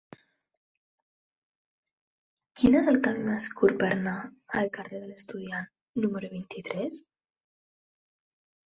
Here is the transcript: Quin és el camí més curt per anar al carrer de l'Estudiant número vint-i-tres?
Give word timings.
Quin 2.61 2.77
és 2.81 2.89
el 2.93 2.97
camí 3.09 3.27
més 3.27 3.47
curt 3.61 3.79
per 3.85 3.91
anar 3.99 4.17
al 4.63 4.73
carrer 4.79 5.03
de 5.05 5.11
l'Estudiant 5.13 5.71
número 6.07 6.35
vint-i-tres? 6.37 7.01